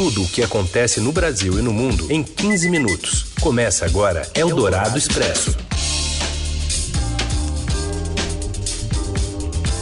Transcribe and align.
Tudo 0.00 0.22
o 0.22 0.28
que 0.28 0.42
acontece 0.42 0.98
no 0.98 1.12
Brasil 1.12 1.58
e 1.58 1.62
no 1.62 1.74
mundo 1.74 2.10
em 2.10 2.22
15 2.22 2.70
minutos. 2.70 3.34
Começa 3.38 3.84
agora 3.84 4.22
Eldorado 4.34 4.96
Expresso. 4.96 5.54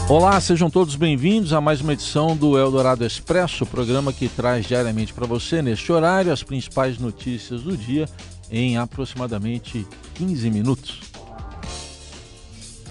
Olá, 0.09 0.41
sejam 0.41 0.69
todos 0.69 0.97
bem-vindos 0.97 1.53
a 1.53 1.61
mais 1.61 1.81
uma 1.81 1.93
edição 1.93 2.37
do 2.37 2.59
Eldorado 2.59 3.07
Expresso, 3.07 3.65
programa 3.65 4.13
que 4.13 4.29
traz 4.29 4.67
diariamente 4.67 5.15
para 5.15 5.25
você, 5.25 5.63
neste 5.63 5.93
horário, 5.93 6.33
as 6.33 6.43
principais 6.43 6.99
notícias 6.99 7.63
do 7.63 7.77
dia 7.77 8.09
em 8.51 8.77
aproximadamente 8.77 9.87
15 10.15 10.51
minutos. 10.51 11.01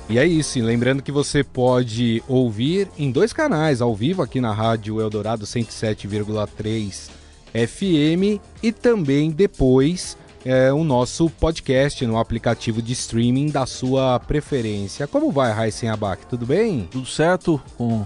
E 0.09 0.17
é 0.17 0.25
isso, 0.25 0.57
e 0.57 0.61
lembrando 0.61 1.03
que 1.03 1.11
você 1.11 1.43
pode 1.43 2.23
ouvir 2.25 2.87
em 2.97 3.11
dois 3.11 3.33
canais, 3.33 3.81
ao 3.81 3.93
vivo 3.93 4.21
aqui 4.21 4.39
na 4.39 4.53
Rádio 4.53 5.01
Eldorado 5.01 5.45
107,3 5.45 7.16
FM 7.53 8.41
e 8.61 8.71
também 8.71 9.31
depois 9.31 10.17
é, 10.45 10.71
o 10.71 10.83
nosso 10.83 11.29
podcast 11.29 12.05
no 12.05 12.17
aplicativo 12.17 12.81
de 12.81 12.93
streaming 12.93 13.47
da 13.47 13.65
sua 13.65 14.19
preferência. 14.19 15.07
Como 15.07 15.31
vai, 15.31 15.51
Raíssen 15.51 15.89
Abac? 15.89 16.25
Tudo 16.25 16.45
bem? 16.45 16.87
Tudo 16.89 17.05
certo 17.05 17.61
com, 17.77 18.05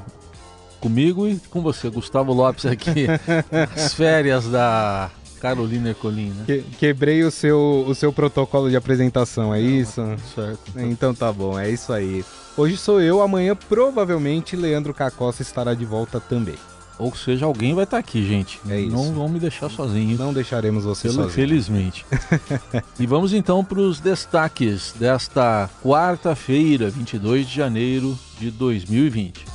comigo 0.80 1.28
e 1.28 1.40
com 1.50 1.62
você, 1.62 1.90
Gustavo 1.90 2.34
Lopes 2.34 2.66
aqui, 2.66 3.06
as 3.76 3.94
férias 3.94 4.48
da 4.48 5.12
Carolina 5.40 5.90
Ercolim, 5.90 6.30
né? 6.30 6.44
Que, 6.46 6.62
quebrei 6.80 7.24
o 7.24 7.32
seu, 7.32 7.86
o 7.88 7.94
seu 7.94 8.12
protocolo 8.12 8.70
de 8.70 8.76
apresentação, 8.76 9.54
é 9.54 9.60
Não, 9.60 9.70
isso? 9.70 10.02
Certo. 10.34 10.72
Então 10.78 11.14
tá 11.14 11.32
bom, 11.32 11.60
é 11.60 11.70
isso 11.70 11.94
aí. 11.94 12.26
Hoje 12.58 12.76
sou 12.76 13.02
eu, 13.02 13.22
amanhã 13.22 13.56
provavelmente 13.56 14.56
Leandro 14.56 14.94
Cacossa 14.94 15.42
estará 15.42 15.74
de 15.74 15.86
volta 15.86 16.20
também. 16.20 16.56
Ou 17.02 17.16
seja, 17.16 17.48
alguém 17.48 17.74
vai 17.74 17.84
estar 17.84 17.98
aqui, 17.98 18.24
gente. 18.24 18.62
É 18.70 18.80
isso. 18.80 18.96
Não 18.96 19.12
vão 19.12 19.28
me 19.28 19.40
deixar 19.40 19.72
sozinho. 19.72 20.16
Não 20.20 20.32
deixaremos 20.32 20.84
você 20.84 21.08
Pelo, 21.08 21.24
sozinho. 21.24 21.34
Felizmente. 21.34 22.06
e 23.00 23.08
vamos 23.08 23.34
então 23.34 23.66
para 23.66 23.80
os 23.80 24.00
destaques 24.00 24.94
desta 25.00 25.68
quarta-feira, 25.84 26.92
22 26.92 27.48
de 27.48 27.56
janeiro 27.56 28.16
de 28.40 28.52
2020. 28.52 29.46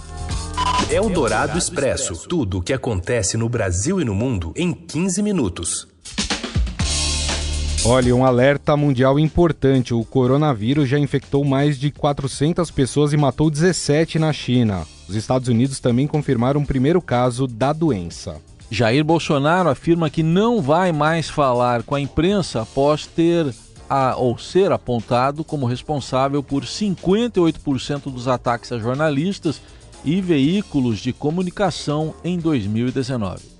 Eldorado 0.91 1.57
Expresso. 1.57 2.27
Tudo 2.29 2.59
o 2.59 2.63
que 2.63 2.73
acontece 2.73 3.37
no 3.37 3.49
Brasil 3.49 4.01
e 4.01 4.05
no 4.05 4.15
mundo 4.15 4.53
em 4.57 4.73
15 4.73 5.23
minutos. 5.23 5.87
Olha, 7.89 8.17
um 8.17 8.27
alerta 8.27 8.77
mundial 8.77 9.17
importante. 9.17 9.95
O 9.95 10.05
coronavírus 10.05 10.89
já 10.89 10.99
infectou 10.99 11.45
mais 11.45 11.79
de 11.79 11.93
400 11.93 12.69
pessoas 12.73 13.13
e 13.13 13.17
matou 13.17 13.49
17 13.49 14.19
na 14.19 14.33
China. 14.33 14.85
Os 15.09 15.15
Estados 15.15 15.47
Unidos 15.47 15.79
também 15.79 16.05
confirmaram 16.05 16.61
o 16.61 16.67
primeiro 16.67 17.01
caso 17.01 17.47
da 17.47 17.73
doença. 17.73 18.43
Jair 18.69 19.05
Bolsonaro 19.05 19.69
afirma 19.69 20.11
que 20.11 20.25
não 20.25 20.61
vai 20.61 20.91
mais 20.91 21.31
falar 21.31 21.85
com 21.85 21.95
a 21.95 22.01
imprensa 22.01 22.63
após 22.63 23.07
ter 23.07 23.55
a, 23.89 24.17
ou 24.17 24.37
ser 24.37 24.73
apontado 24.73 25.45
como 25.45 25.65
responsável 25.65 26.43
por 26.43 26.65
58% 26.65 28.11
dos 28.13 28.27
ataques 28.27 28.73
a 28.73 28.81
jornalistas 28.81 29.63
e 30.05 30.21
veículos 30.21 30.99
de 30.99 31.13
comunicação 31.13 32.17
em 32.25 32.37
2019. 32.37 33.56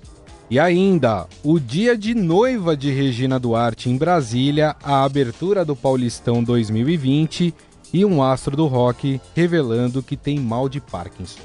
E 0.49 0.57
ainda, 0.57 1.27
o 1.43 1.59
dia 1.59 1.97
de 1.97 2.15
noiva 2.15 2.75
de 2.77 2.89
Regina 2.89 3.37
Duarte 3.37 3.89
em 3.89 3.97
Brasília, 3.97 4.77
a 4.81 5.03
abertura 5.03 5.65
do 5.65 5.75
Paulistão 5.75 6.41
2020 6.41 7.53
e 7.93 8.05
um 8.05 8.23
astro 8.23 8.55
do 8.55 8.65
rock 8.65 9.19
revelando 9.35 10.01
que 10.01 10.15
tem 10.15 10.39
mal 10.39 10.69
de 10.69 10.79
Parkinson. 10.79 11.39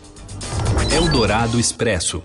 Eldorado 0.94 1.58
Expresso. 1.58 2.22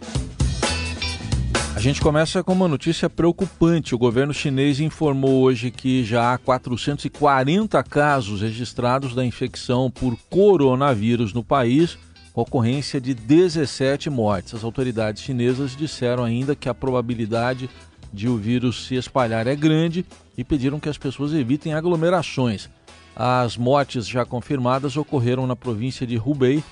A 1.76 1.80
gente 1.80 2.00
começa 2.00 2.44
com 2.44 2.54
uma 2.54 2.68
notícia 2.68 3.10
preocupante. 3.10 3.96
O 3.96 3.98
governo 3.98 4.34
chinês 4.34 4.80
informou 4.80 5.42
hoje 5.42 5.72
que 5.72 6.04
já 6.04 6.34
há 6.34 6.38
440 6.38 7.82
casos 7.84 8.42
registrados 8.42 9.16
da 9.16 9.26
infecção 9.26 9.90
por 9.90 10.16
coronavírus 10.30 11.34
no 11.34 11.44
país 11.44 11.98
ocorrência 12.42 13.02
de 13.02 13.16
17 13.16 14.12
mortes. 14.12 14.54
As 14.54 14.64
autoridades 14.64 15.24
chinesas 15.24 15.76
disseram 15.76 16.24
ainda 16.24 16.56
que 16.56 16.70
a 16.70 16.74
probabilidade 16.74 17.68
de 18.14 18.30
o 18.30 18.38
vírus 18.38 18.86
se 18.86 18.96
espalhar 18.96 19.48
é 19.48 19.56
grande 19.56 20.06
e 20.38 20.44
pediram 20.44 20.80
que 20.80 20.88
as 20.88 21.00
pessoas 21.00 21.34
evitem 21.34 21.74
aglomerações. 21.74 22.70
As 23.16 23.58
mortes 23.58 24.08
já 24.08 24.24
confirmadas 24.24 24.96
ocorreram 24.96 25.48
na 25.48 25.56
província 25.56 26.06
de 26.06 26.18
Hubei, 26.18 26.64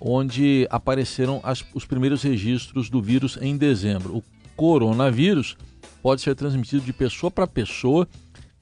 onde 0.00 0.68
apareceram 0.70 1.40
as, 1.42 1.64
os 1.74 1.84
primeiros 1.84 2.22
registros 2.22 2.88
do 2.88 3.02
vírus 3.02 3.36
em 3.42 3.56
dezembro. 3.56 4.18
O 4.18 4.22
coronavírus 4.54 5.56
pode 6.00 6.22
ser 6.22 6.36
transmitido 6.36 6.84
de 6.84 6.92
pessoa 6.92 7.28
para 7.28 7.46
pessoa 7.48 8.06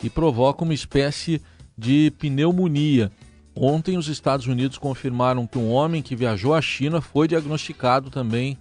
e 0.02 0.08
provoca 0.08 0.64
uma 0.64 0.72
espécie 0.72 1.42
de 1.76 2.10
pneumonia 2.18 3.12
Ontem, 3.58 3.96
os 3.96 4.06
Estados 4.06 4.46
Unidos 4.46 4.76
confirmaram 4.76 5.46
que 5.46 5.56
um 5.56 5.72
homem 5.72 6.02
que 6.02 6.14
viajou 6.14 6.52
à 6.52 6.60
China 6.60 7.00
foi 7.00 7.26
diagnosticado 7.26 8.10
também 8.10 8.58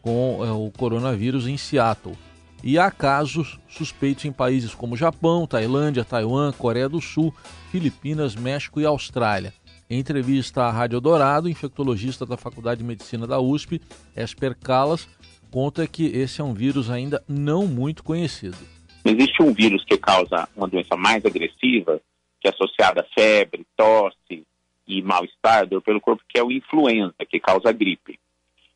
com 0.00 0.42
é, 0.42 0.50
o 0.50 0.70
coronavírus 0.70 1.46
em 1.46 1.58
Seattle. 1.58 2.16
E 2.64 2.78
há 2.78 2.90
casos 2.90 3.58
suspeitos 3.68 4.24
em 4.24 4.32
países 4.32 4.74
como 4.74 4.96
Japão, 4.96 5.46
Tailândia, 5.46 6.04
Taiwan, 6.04 6.52
Coreia 6.52 6.88
do 6.88 7.02
Sul, 7.02 7.34
Filipinas, 7.70 8.34
México 8.34 8.80
e 8.80 8.86
Austrália. 8.86 9.52
Em 9.90 9.98
entrevista 9.98 10.62
à 10.62 10.70
Rádio 10.70 11.02
Dourado, 11.02 11.48
infectologista 11.48 12.24
da 12.24 12.38
Faculdade 12.38 12.80
de 12.80 12.86
Medicina 12.86 13.26
da 13.26 13.40
USP, 13.40 13.80
Esper 14.16 14.56
Calas, 14.56 15.06
conta 15.50 15.86
que 15.86 16.06
esse 16.06 16.40
é 16.40 16.44
um 16.44 16.54
vírus 16.54 16.88
ainda 16.88 17.22
não 17.28 17.66
muito 17.66 18.02
conhecido. 18.02 18.56
Existe 19.04 19.42
um 19.42 19.52
vírus 19.52 19.84
que 19.84 19.98
causa 19.98 20.48
uma 20.56 20.68
doença 20.68 20.96
mais 20.96 21.24
agressiva, 21.24 22.00
que 22.40 22.48
é 22.48 22.50
associada 22.50 23.02
a 23.02 23.14
febre, 23.14 23.66
tosse 23.76 24.44
e 24.86 25.02
mal-estar 25.02 25.68
pelo 25.82 26.00
corpo, 26.00 26.22
que 26.28 26.38
é 26.38 26.42
o 26.42 26.50
influenza, 26.50 27.14
que 27.28 27.38
causa 27.38 27.72
gripe. 27.72 28.18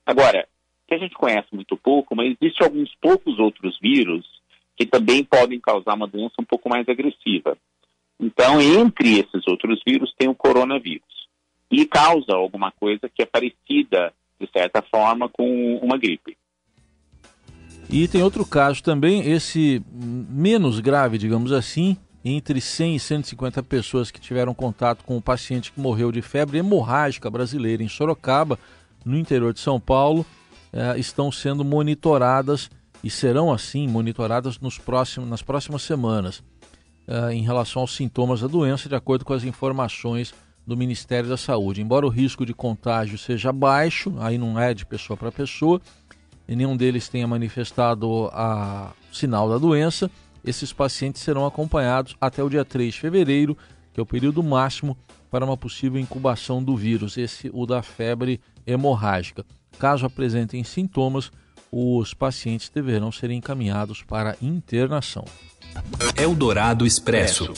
Agora, 0.07 0.47
que 0.87 0.95
a 0.95 0.99
gente 0.99 1.15
conhece 1.15 1.49
muito 1.53 1.77
pouco, 1.77 2.15
mas 2.15 2.37
existem 2.41 2.67
alguns 2.67 2.95
poucos 3.01 3.39
outros 3.39 3.79
vírus 3.81 4.25
que 4.77 4.85
também 4.85 5.25
podem 5.25 5.59
causar 5.59 5.95
uma 5.95 6.07
doença 6.07 6.35
um 6.39 6.45
pouco 6.45 6.69
mais 6.69 6.89
agressiva. 6.89 7.57
Então, 8.21 8.61
entre 8.61 9.19
esses 9.19 9.47
outros 9.47 9.81
vírus, 9.87 10.13
tem 10.17 10.29
o 10.29 10.35
coronavírus. 10.35 11.03
E 11.71 11.87
causa 11.87 12.35
alguma 12.35 12.71
coisa 12.71 13.09
que 13.09 13.23
é 13.23 13.27
parecida, 13.27 14.13
de 14.39 14.49
certa 14.53 14.83
forma, 14.83 15.29
com 15.29 15.77
uma 15.79 15.97
gripe. 15.97 16.37
E 17.91 18.09
tem 18.09 18.23
outro 18.23 18.45
caso 18.47 18.83
também, 18.83 19.31
esse 19.31 19.83
menos 19.93 20.81
grave, 20.81 21.19
digamos 21.19 21.53
assim, 21.53 21.97
entre 22.25 22.61
100 22.61 22.97
e 22.97 23.01
150 23.01 23.63
pessoas 23.63 24.11
que 24.11 24.21
tiveram 24.21 24.55
contato 24.55 25.05
com 25.05 25.17
o 25.17 25.23
paciente 25.23 25.71
que 25.71 25.81
morreu 25.81 26.11
de 26.11 26.23
febre 26.23 26.59
hemorrágica 26.59 27.31
brasileira 27.31 27.83
em 27.83 27.89
Sorocaba, 27.89 28.59
no 29.05 29.19
interior 29.19 29.53
de 29.53 29.61
São 29.61 29.79
Paulo, 29.79 30.25
eh, 30.73 30.99
estão 30.99 31.31
sendo 31.31 31.63
monitoradas 31.65 32.71
e 33.03 33.11
serão 33.11 33.53
assim 33.53 33.87
monitoradas 33.87 34.59
nos 34.59 34.79
próximos, 34.79 35.29
nas 35.29 35.43
próximas 35.43 35.83
semanas 35.83 36.43
eh, 37.07 37.35
em 37.35 37.43
relação 37.43 37.83
aos 37.83 37.95
sintomas 37.95 38.41
da 38.41 38.47
doença, 38.47 38.89
de 38.89 38.95
acordo 38.95 39.27
com 39.27 39.35
as 39.35 39.45
informações 39.45 40.33
do 40.67 40.75
Ministério 40.75 41.29
da 41.29 41.37
Saúde. 41.37 41.83
Embora 41.83 42.07
o 42.07 42.09
risco 42.09 42.47
de 42.47 42.55
contágio 42.55 43.19
seja 43.19 43.53
baixo, 43.53 44.15
aí 44.19 44.39
não 44.39 44.59
é 44.59 44.73
de 44.73 44.87
pessoa 44.87 45.15
para 45.15 45.31
pessoa, 45.31 45.79
e 46.49 46.57
nenhum 46.57 46.75
deles 46.75 47.07
tenha 47.09 47.27
manifestado 47.27 48.31
a 48.33 48.93
sinal 49.13 49.51
da 49.51 49.59
doença, 49.59 50.11
esses 50.45 50.73
pacientes 50.73 51.23
serão 51.23 51.47
acompanhados 51.47 52.17
até 52.21 52.43
o 52.43 52.51
dia 52.51 52.65
3 52.65 52.95
de 52.95 53.01
fevereiro, 53.01 53.57
que 53.93 54.01
é 54.01 54.03
o 54.03 54.07
período 54.07 54.43
máximo 54.43 54.97
para 55.31 55.45
uma 55.45 55.57
possível 55.57 56.01
incubação 56.01 56.63
do 56.63 56.77
vírus, 56.77 57.17
esse 57.17 57.51
o 57.53 57.67
da 57.67 57.83
febre 57.83 58.41
hemorrágica. 58.67 59.45
Caso 59.79 60.07
apresentem 60.07 60.63
sintomas, 60.63 61.31
os 61.73 62.15
pacientes 62.15 62.69
deverão 62.69 63.11
ser 63.11 63.31
encaminhados 63.31 64.03
para 64.03 64.37
internação. 64.41 65.25
Eldorado 66.17 66.87
Expresso. 66.87 67.53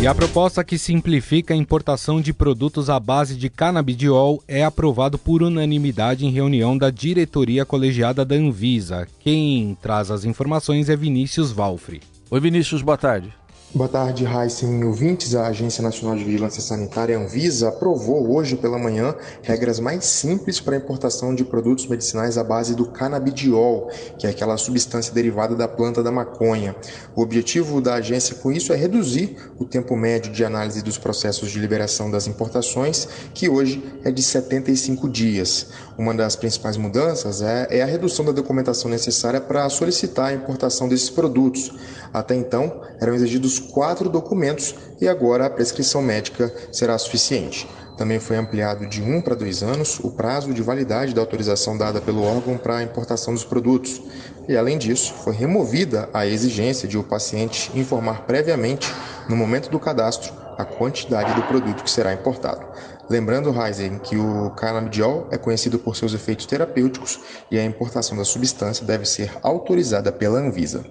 E 0.00 0.06
a 0.06 0.14
proposta 0.14 0.64
que 0.64 0.78
simplifica 0.78 1.52
a 1.52 1.56
importação 1.56 2.22
de 2.22 2.32
produtos 2.32 2.88
à 2.88 2.98
base 2.98 3.36
de 3.36 3.50
canabidiol 3.50 4.42
é 4.48 4.64
aprovado 4.64 5.18
por 5.18 5.42
unanimidade 5.42 6.24
em 6.24 6.30
reunião 6.30 6.78
da 6.78 6.88
diretoria 6.88 7.66
colegiada 7.66 8.24
da 8.24 8.34
Anvisa. 8.34 9.06
Quem 9.18 9.76
traz 9.82 10.10
as 10.10 10.24
informações 10.24 10.88
é 10.88 10.96
Vinícius 10.96 11.52
Valfri. 11.52 12.00
Oi 12.30 12.40
Vinícius, 12.40 12.80
boa 12.80 12.96
tarde. 12.96 13.30
Boa 13.72 13.88
tarde, 13.88 14.24
Heisen 14.26 14.82
ouvintes. 14.82 15.32
A 15.36 15.46
Agência 15.46 15.80
Nacional 15.80 16.16
de 16.16 16.24
Vigilância 16.24 16.60
Sanitária, 16.60 17.16
Anvisa, 17.16 17.68
aprovou 17.68 18.34
hoje 18.34 18.56
pela 18.56 18.76
manhã 18.76 19.14
regras 19.42 19.78
mais 19.78 20.06
simples 20.06 20.58
para 20.58 20.74
a 20.74 20.78
importação 20.78 21.32
de 21.32 21.44
produtos 21.44 21.86
medicinais 21.86 22.36
à 22.36 22.42
base 22.42 22.74
do 22.74 22.86
canabidiol, 22.86 23.88
que 24.18 24.26
é 24.26 24.30
aquela 24.30 24.56
substância 24.56 25.14
derivada 25.14 25.54
da 25.54 25.68
planta 25.68 26.02
da 26.02 26.10
maconha. 26.10 26.74
O 27.14 27.22
objetivo 27.22 27.80
da 27.80 27.94
agência 27.94 28.34
com 28.34 28.50
isso 28.50 28.72
é 28.72 28.76
reduzir 28.76 29.36
o 29.56 29.64
tempo 29.64 29.94
médio 29.94 30.32
de 30.32 30.44
análise 30.44 30.82
dos 30.82 30.98
processos 30.98 31.48
de 31.48 31.60
liberação 31.60 32.10
das 32.10 32.26
importações, 32.26 33.06
que 33.32 33.48
hoje 33.48 33.84
é 34.02 34.10
de 34.10 34.20
75 34.20 35.08
dias. 35.08 35.68
Uma 35.96 36.12
das 36.12 36.34
principais 36.34 36.76
mudanças 36.76 37.40
é, 37.40 37.68
é 37.70 37.82
a 37.82 37.86
redução 37.86 38.24
da 38.24 38.32
documentação 38.32 38.90
necessária 38.90 39.40
para 39.40 39.68
solicitar 39.68 40.30
a 40.30 40.34
importação 40.34 40.88
desses 40.88 41.08
produtos. 41.08 41.70
Até 42.12 42.34
então, 42.34 42.80
eram 43.00 43.14
exigidos 43.14 43.59
quatro 43.60 44.08
documentos 44.08 44.74
e 45.00 45.08
agora 45.08 45.46
a 45.46 45.50
prescrição 45.50 46.02
médica 46.02 46.52
será 46.72 46.96
suficiente. 46.98 47.68
Também 48.00 48.18
foi 48.18 48.36
ampliado 48.36 48.86
de 48.86 49.02
um 49.02 49.20
para 49.20 49.34
dois 49.34 49.62
anos 49.62 50.00
o 50.00 50.10
prazo 50.10 50.54
de 50.54 50.62
validade 50.62 51.14
da 51.14 51.20
autorização 51.20 51.76
dada 51.76 52.00
pelo 52.00 52.24
órgão 52.24 52.56
para 52.56 52.78
a 52.78 52.82
importação 52.82 53.34
dos 53.34 53.44
produtos. 53.44 54.00
E, 54.48 54.56
além 54.56 54.78
disso, 54.78 55.12
foi 55.12 55.34
removida 55.34 56.08
a 56.14 56.26
exigência 56.26 56.88
de 56.88 56.96
o 56.96 57.04
paciente 57.04 57.70
informar 57.78 58.22
previamente, 58.22 58.90
no 59.28 59.36
momento 59.36 59.70
do 59.70 59.78
cadastro, 59.78 60.32
a 60.56 60.64
quantidade 60.64 61.34
do 61.34 61.42
produto 61.42 61.84
que 61.84 61.90
será 61.90 62.14
importado. 62.14 62.66
Lembrando, 63.10 63.54
Heisen, 63.54 63.98
que 63.98 64.16
o 64.16 64.50
canabidiol 64.52 65.28
é 65.30 65.36
conhecido 65.36 65.78
por 65.78 65.94
seus 65.94 66.14
efeitos 66.14 66.46
terapêuticos 66.46 67.20
e 67.50 67.58
a 67.58 67.64
importação 67.64 68.16
da 68.16 68.24
substância 68.24 68.86
deve 68.86 69.04
ser 69.04 69.30
autorizada 69.42 70.10
pela 70.10 70.38
Anvisa. 70.38 70.84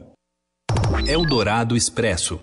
Eldorado 1.07 1.75
Expresso. 1.75 2.39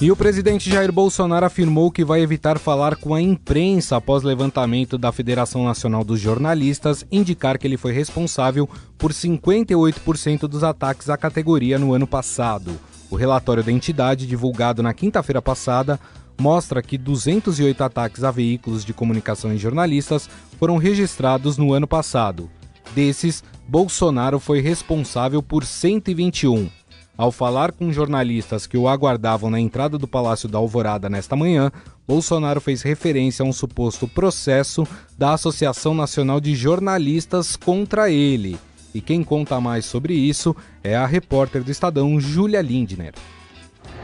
E 0.00 0.10
o 0.10 0.16
presidente 0.16 0.70
Jair 0.70 0.90
Bolsonaro 0.90 1.44
afirmou 1.44 1.90
que 1.90 2.06
vai 2.06 2.22
evitar 2.22 2.58
falar 2.58 2.96
com 2.96 3.14
a 3.14 3.20
imprensa 3.20 3.98
após 3.98 4.22
levantamento 4.22 4.96
da 4.96 5.12
Federação 5.12 5.62
Nacional 5.62 6.02
dos 6.02 6.18
Jornalistas 6.18 7.04
indicar 7.12 7.58
que 7.58 7.66
ele 7.66 7.76
foi 7.76 7.92
responsável 7.92 8.66
por 8.96 9.12
58% 9.12 10.48
dos 10.48 10.64
ataques 10.64 11.10
à 11.10 11.18
categoria 11.18 11.78
no 11.78 11.92
ano 11.92 12.06
passado. 12.06 12.80
O 13.10 13.16
relatório 13.16 13.62
da 13.62 13.70
entidade, 13.70 14.26
divulgado 14.26 14.82
na 14.82 14.94
quinta-feira 14.94 15.42
passada, 15.42 16.00
mostra 16.40 16.80
que 16.80 16.96
208 16.96 17.84
ataques 17.84 18.24
a 18.24 18.30
veículos 18.30 18.86
de 18.86 18.94
comunicação 18.94 19.52
e 19.52 19.58
jornalistas 19.58 20.30
foram 20.58 20.78
registrados 20.78 21.58
no 21.58 21.74
ano 21.74 21.86
passado. 21.86 22.48
Desses, 22.94 23.44
Bolsonaro 23.68 24.40
foi 24.40 24.62
responsável 24.62 25.42
por 25.42 25.62
121. 25.62 26.79
Ao 27.20 27.30
falar 27.30 27.70
com 27.72 27.92
jornalistas 27.92 28.66
que 28.66 28.78
o 28.78 28.88
aguardavam 28.88 29.50
na 29.50 29.60
entrada 29.60 29.98
do 29.98 30.08
Palácio 30.08 30.48
da 30.48 30.56
Alvorada 30.56 31.06
nesta 31.10 31.36
manhã, 31.36 31.70
Bolsonaro 32.08 32.62
fez 32.62 32.80
referência 32.80 33.42
a 33.42 33.46
um 33.46 33.52
suposto 33.52 34.08
processo 34.08 34.88
da 35.18 35.34
Associação 35.34 35.92
Nacional 35.92 36.40
de 36.40 36.54
Jornalistas 36.54 37.56
contra 37.56 38.10
ele. 38.10 38.58
E 38.94 39.02
quem 39.02 39.22
conta 39.22 39.60
mais 39.60 39.84
sobre 39.84 40.14
isso 40.14 40.56
é 40.82 40.96
a 40.96 41.04
repórter 41.04 41.62
do 41.62 41.70
Estadão, 41.70 42.18
Júlia 42.18 42.62
Lindner. 42.62 43.12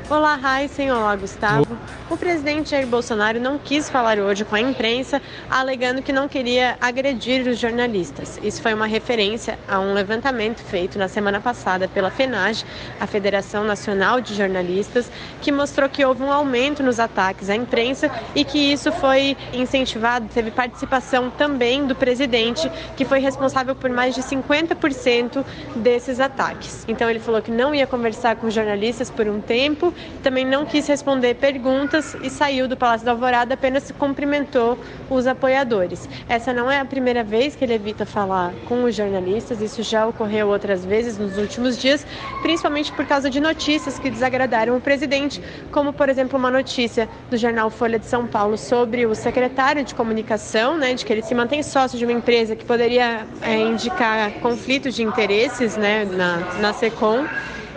Olá, 0.09 0.39
Heisen. 0.39 0.93
Olá, 0.93 1.17
Gustavo. 1.17 1.67
O 2.09 2.17
presidente 2.17 2.71
Jair 2.71 2.87
Bolsonaro 2.87 3.41
não 3.41 3.59
quis 3.59 3.91
falar 3.91 4.21
hoje 4.21 4.45
com 4.45 4.55
a 4.55 4.61
imprensa, 4.61 5.21
alegando 5.51 6.01
que 6.01 6.13
não 6.13 6.29
queria 6.29 6.77
agredir 6.81 7.45
os 7.49 7.59
jornalistas. 7.59 8.39
Isso 8.41 8.63
foi 8.63 8.73
uma 8.73 8.87
referência 8.87 9.59
a 9.67 9.81
um 9.81 9.93
levantamento 9.93 10.61
feito 10.61 10.97
na 10.97 11.09
semana 11.09 11.41
passada 11.41 11.89
pela 11.89 12.09
FENAGE, 12.09 12.65
a 13.01 13.07
Federação 13.09 13.65
Nacional 13.65 14.21
de 14.21 14.33
Jornalistas, 14.33 15.11
que 15.43 15.51
mostrou 15.51 15.89
que 15.89 16.05
houve 16.05 16.23
um 16.23 16.31
aumento 16.31 16.85
nos 16.85 17.01
ataques 17.01 17.51
à 17.51 17.57
imprensa 17.57 18.09
e 18.33 18.45
que 18.45 18.59
isso 18.59 18.93
foi 18.93 19.37
incentivado, 19.53 20.29
teve 20.33 20.53
participação 20.53 21.31
também 21.31 21.85
do 21.85 21.97
presidente, 21.97 22.71
que 22.97 23.05
foi 23.05 23.19
responsável 23.19 23.75
por 23.75 23.91
mais 23.91 24.15
de 24.15 24.23
50% 24.23 25.45
desses 25.75 26.21
ataques. 26.21 26.85
Então 26.87 27.11
ele 27.11 27.19
falou 27.19 27.43
que 27.43 27.51
não 27.51 27.75
ia 27.75 27.89
conversar 27.89 28.37
com 28.37 28.49
jornalistas 28.49 29.11
por 29.11 29.27
um 29.27 29.41
tempo 29.41 29.93
também 30.23 30.45
não 30.45 30.65
quis 30.65 30.87
responder 30.87 31.35
perguntas 31.35 32.17
e 32.23 32.31
saiu 32.31 32.67
do 32.69 32.77
Palácio 32.77 33.05
da 33.05 33.13
Alvorada, 33.13 33.55
apenas 33.55 33.91
cumprimentou 33.93 34.79
os 35.09 35.27
apoiadores. 35.27 36.09
Essa 36.29 36.53
não 36.53 36.71
é 36.71 36.81
a 36.81 36.85
primeira 36.85 37.23
vez 37.23 37.55
que 37.55 37.65
ele 37.65 37.75
evita 37.75 38.05
falar 38.05 38.53
com 38.67 38.85
os 38.85 38.95
jornalistas, 38.95 39.61
isso 39.61 39.83
já 39.83 40.07
ocorreu 40.07 40.49
outras 40.49 40.85
vezes 40.85 41.19
nos 41.19 41.39
últimos 41.39 41.79
dias, 41.79 42.07
principalmente 42.43 42.93
por 42.93 43.07
causa 43.07 43.31
de 43.31 43.41
notícias 43.41 43.99
que 43.99 44.11
desagradaram 44.11 44.77
o 44.77 44.81
presidente, 44.81 45.43
como 45.71 45.93
por 45.93 46.09
exemplo 46.09 46.39
uma 46.39 46.51
notícia 46.51 47.09
do 47.31 47.37
jornal 47.37 47.71
Folha 47.71 47.99
de 47.99 48.07
São 48.07 48.27
Paulo 48.27 48.57
sobre 48.57 49.07
o 49.07 49.15
secretário 49.15 49.85
de 49.85 49.95
comunicação, 49.95 50.77
né, 50.77 50.95
de 50.95 51.05
que 51.05 51.13
ele 51.13 51.23
se 51.23 51.35
mantém 51.35 51.63
sócio 51.63 51.99
de 51.99 52.05
uma 52.05 52.13
empresa 52.13 52.57
que 52.57 52.65
poderia 52.65 53.27
é, 53.43 53.57
indicar 53.59 54.33
conflitos 54.41 54.95
de 54.95 55.03
interesses 55.03 55.77
né, 55.77 56.05
na, 56.05 56.37
na 56.61 56.73
SECOM 56.73 57.27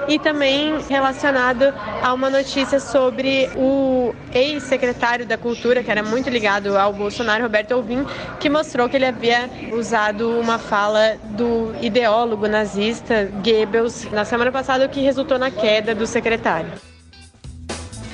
e 0.07 0.17
também 0.17 0.79
relacionado 0.87 1.73
a 2.01 2.13
uma 2.13 2.29
notícia 2.29 2.79
sobre 2.79 3.49
o 3.55 4.13
ex-secretário 4.33 5.25
da 5.25 5.37
Cultura, 5.37 5.83
que 5.83 5.91
era 5.91 6.03
muito 6.03 6.29
ligado 6.29 6.77
ao 6.77 6.93
Bolsonaro, 6.93 7.43
Roberto 7.43 7.73
Alvim, 7.73 8.05
que 8.39 8.49
mostrou 8.49 8.89
que 8.89 8.95
ele 8.95 9.05
havia 9.05 9.49
usado 9.73 10.29
uma 10.39 10.57
fala 10.57 11.17
do 11.31 11.73
ideólogo 11.81 12.47
nazista 12.47 13.29
Goebbels 13.43 14.07
na 14.11 14.25
semana 14.25 14.51
passada, 14.51 14.85
o 14.85 14.89
que 14.89 15.01
resultou 15.01 15.37
na 15.37 15.51
queda 15.51 15.93
do 15.93 16.07
secretário. 16.07 16.71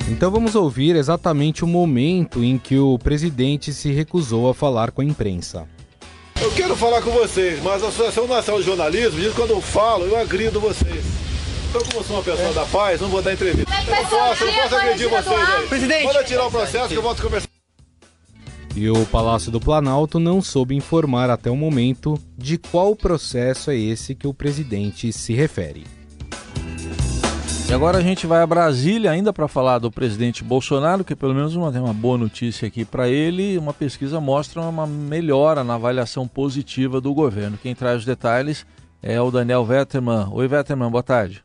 Então 0.07 0.29
vamos 0.29 0.53
ouvir 0.53 0.95
exatamente 0.95 1.63
o 1.63 1.67
momento 1.67 2.43
em 2.43 2.59
que 2.59 2.77
o 2.77 2.99
presidente 2.99 3.73
se 3.73 3.91
recusou 3.91 4.49
a 4.49 4.53
falar 4.53 4.91
com 4.91 5.01
a 5.01 5.05
imprensa. 5.05 5.67
Eu 6.39 6.51
quero 6.51 6.75
falar 6.75 7.01
com 7.01 7.09
vocês, 7.09 7.61
mas 7.63 7.83
a 7.83 7.87
Associação 7.87 8.27
Nacional 8.27 8.61
de 8.61 8.67
Jornalismo 8.67 9.19
diz 9.19 9.29
que 9.29 9.35
quando 9.35 9.51
eu 9.51 9.61
falo, 9.61 10.05
eu 10.05 10.15
agrido 10.15 10.59
vocês. 10.59 11.14
Eu, 11.75 11.83
como 11.83 12.01
sou 12.05 12.15
uma 12.15 12.23
pessoa 12.23 12.47
é. 12.47 12.53
da 12.53 12.65
paz, 12.67 13.01
não 13.01 13.09
vou 13.09 13.21
dar 13.21 13.33
entrevista. 13.33 13.69
Eu 13.85 13.95
não 13.95 14.05
posso, 14.05 14.43
eu 14.43 14.47
não 14.47 14.53
posso 14.61 14.75
agredir 14.75 15.09
vocês 15.09 15.49
aí. 15.49 15.67
Presidente. 15.67 16.03
Pode 16.03 16.27
tirar 16.27 16.47
o 16.47 16.51
processo 16.51 16.87
que 16.87 16.95
eu 16.95 17.01
volto 17.01 17.19
a 17.19 17.23
conversar. 17.23 17.49
E 18.73 18.89
o 18.89 19.05
Palácio 19.07 19.51
do 19.51 19.59
Planalto 19.59 20.17
não 20.17 20.41
soube 20.41 20.73
informar 20.73 21.29
até 21.29 21.51
o 21.51 21.55
momento 21.57 22.17
de 22.37 22.57
qual 22.57 22.95
processo 22.95 23.71
é 23.71 23.75
esse 23.75 24.15
que 24.15 24.25
o 24.25 24.33
presidente 24.33 25.11
se 25.11 25.33
refere. 25.33 25.83
E 27.69 27.73
agora 27.73 27.97
a 27.97 28.01
gente 28.01 28.25
vai 28.25 28.41
a 28.41 28.47
Brasília 28.47 29.11
ainda 29.11 29.33
para 29.33 29.49
falar 29.49 29.79
do 29.79 29.91
presidente 29.91 30.45
Bolsonaro, 30.45 31.03
que 31.03 31.13
pelo 31.13 31.35
menos 31.35 31.57
uma, 31.57 31.73
tem 31.73 31.81
uma 31.81 31.93
boa 31.93 32.17
notícia 32.17 32.69
aqui 32.69 32.85
para 32.85 33.09
ele. 33.09 33.57
Uma 33.57 33.73
pesquisa 33.73 34.21
mostra 34.21 34.61
uma 34.61 34.87
melhora 34.87 35.61
na 35.61 35.75
avaliação 35.75 36.25
positiva 36.25 37.01
do 37.01 37.13
governo. 37.13 37.59
Quem 37.61 37.75
traz 37.75 37.99
os 37.99 38.05
detalhes 38.05 38.65
é 39.03 39.19
o 39.19 39.29
Daniel 39.29 39.65
Vetterman. 39.65 40.29
Oi, 40.31 40.47
Vetterman, 40.47 40.89
boa 40.89 41.03
tarde. 41.03 41.43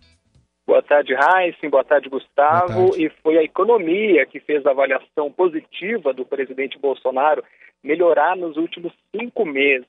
Boa 0.70 0.82
tarde, 0.82 1.12
Heisen. 1.12 1.68
Boa 1.68 1.82
tarde, 1.82 2.08
Gustavo. 2.08 2.72
Boa 2.72 2.90
tarde. 2.90 3.04
E 3.04 3.10
foi 3.24 3.36
a 3.36 3.42
economia 3.42 4.24
que 4.24 4.38
fez 4.38 4.64
a 4.64 4.70
avaliação 4.70 5.32
positiva 5.32 6.14
do 6.14 6.24
presidente 6.24 6.78
Bolsonaro 6.78 7.42
melhorar 7.82 8.36
nos 8.36 8.56
últimos 8.56 8.92
cinco 9.10 9.44
meses. 9.44 9.88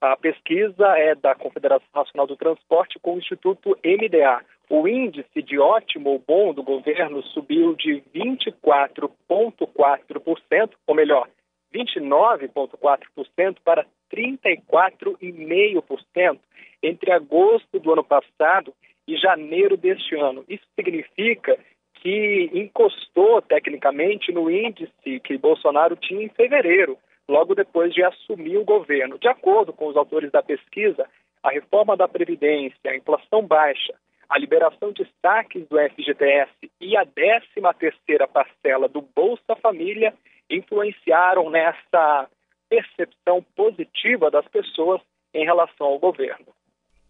A 0.00 0.16
pesquisa 0.16 0.98
é 0.98 1.14
da 1.14 1.36
Confederação 1.36 1.86
Nacional 1.94 2.26
do 2.26 2.36
Transporte 2.36 2.98
com 2.98 3.14
o 3.14 3.18
Instituto 3.18 3.78
MDA. 3.84 4.44
O 4.68 4.88
índice 4.88 5.42
de 5.42 5.60
ótimo 5.60 6.10
ou 6.10 6.18
bom 6.18 6.52
do 6.52 6.64
governo 6.64 7.22
subiu 7.22 7.76
de 7.76 8.02
24,4%, 8.12 10.70
ou 10.88 10.94
melhor, 10.96 11.28
29,4% 11.72 13.58
para 13.64 13.86
34,5% 14.12 16.40
entre 16.82 17.12
agosto 17.12 17.78
do 17.78 17.92
ano 17.92 18.02
passado 18.02 18.74
e 19.06 19.16
janeiro 19.16 19.76
deste 19.76 20.14
ano. 20.14 20.44
Isso 20.48 20.64
significa 20.78 21.58
que 21.94 22.50
encostou 22.54 23.42
tecnicamente 23.42 24.32
no 24.32 24.50
índice 24.50 25.20
que 25.20 25.36
Bolsonaro 25.36 25.96
tinha 25.96 26.24
em 26.24 26.28
fevereiro, 26.28 26.98
logo 27.28 27.54
depois 27.54 27.92
de 27.92 28.02
assumir 28.02 28.56
o 28.56 28.64
governo. 28.64 29.18
De 29.18 29.28
acordo 29.28 29.72
com 29.72 29.86
os 29.86 29.96
autores 29.96 30.30
da 30.30 30.42
pesquisa, 30.42 31.06
a 31.42 31.50
reforma 31.50 31.96
da 31.96 32.08
Previdência, 32.08 32.90
a 32.90 32.96
inflação 32.96 33.46
baixa, 33.46 33.94
a 34.28 34.38
liberação 34.38 34.92
de 34.92 35.06
saques 35.20 35.66
do 35.68 35.76
FGTS 35.76 36.52
e 36.80 36.96
a 36.96 37.04
13ª 37.04 38.26
parcela 38.28 38.88
do 38.88 39.02
Bolsa 39.02 39.56
Família 39.60 40.14
influenciaram 40.48 41.50
nessa 41.50 42.28
percepção 42.68 43.44
positiva 43.56 44.30
das 44.30 44.46
pessoas 44.48 45.00
em 45.34 45.44
relação 45.44 45.88
ao 45.88 45.98
governo. 45.98 46.46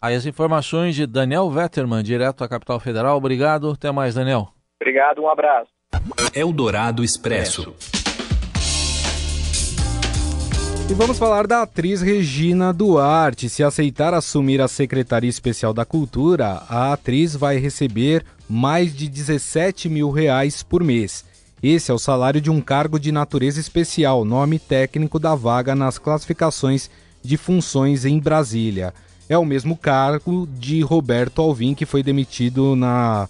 Aí 0.03 0.15
as 0.15 0.25
informações 0.25 0.95
de 0.95 1.07
Daniel 1.07 1.51
Vetterman, 1.51 2.03
direto 2.03 2.39
da 2.39 2.49
capital 2.49 2.81
federal. 2.81 3.19
Obrigado. 3.19 3.73
Até 3.73 3.93
mais, 3.93 4.15
Daniel. 4.15 4.49
Obrigado, 4.81 5.21
um 5.21 5.29
abraço. 5.29 5.71
E 10.89 10.95
vamos 10.95 11.19
falar 11.19 11.47
da 11.47 11.63
atriz 11.63 12.01
Regina 12.01 12.73
Duarte. 12.73 13.51
Se 13.51 13.63
aceitar 13.63 14.15
assumir 14.15 14.63
a 14.63 14.69
Secretaria 14.69 15.29
Especial 15.29 15.75
da 15.75 15.85
Cultura, 15.85 16.63
a 16.67 16.95
atriz 16.95 17.37
vai 17.37 17.59
receber 17.59 18.25
mais 18.49 18.97
de 18.97 19.07
17 19.07 19.91
mil 19.91 20.11
reais 20.11 20.63
por 20.63 20.83
mês. 20.83 21.27
Esse 21.63 21.91
é 21.91 21.95
o 21.95 21.99
salário 21.99 22.41
de 22.41 22.51
um 22.51 22.63
cargo 22.63 22.99
de 22.99 23.13
natureza 23.13 23.61
especial, 23.61 24.25
nome 24.25 24.59
técnico 24.59 25.19
da 25.19 25.35
vaga 25.35 25.75
nas 25.75 25.99
classificações 25.99 26.91
de 27.23 27.37
funções 27.37 28.07
em 28.07 28.19
Brasília. 28.19 28.95
É 29.31 29.39
o 29.39 29.45
mesmo 29.45 29.77
cargo 29.77 30.49
de 30.59 30.81
Roberto 30.81 31.41
Alvim, 31.41 31.73
que 31.73 31.87
foi 31.87 32.03
demitido 32.03 32.75
na, 32.75 33.29